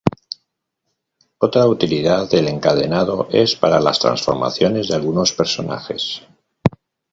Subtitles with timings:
[1.37, 6.23] Otra utilidad del encadenado es para las transformaciones de algunos personajes.